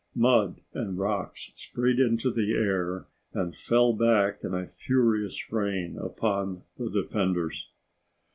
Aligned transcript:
Mud 0.15 0.61
and 0.73 0.97
rocks 0.97 1.51
sprayed 1.53 1.99
into 1.99 2.31
the 2.31 2.53
air 2.53 3.07
and 3.33 3.55
fell 3.55 3.93
back 3.93 4.43
in 4.43 4.51
a 4.51 4.65
furious 4.65 5.51
rain 5.53 5.95
upon 5.99 6.63
the 6.79 6.89
defenders. 6.89 7.71